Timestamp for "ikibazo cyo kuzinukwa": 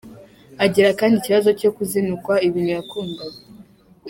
1.17-2.33